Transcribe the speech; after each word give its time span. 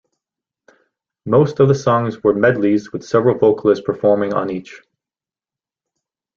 Most 1.27 1.59
of 1.59 1.67
the 1.67 1.75
songs 1.75 2.23
were 2.23 2.33
medleys 2.33 2.91
with 2.91 3.05
several 3.05 3.37
vocalists 3.37 3.85
performing 3.85 4.33
on 4.33 4.49
each. 4.49 4.81